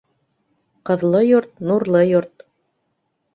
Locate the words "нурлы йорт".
1.73-2.47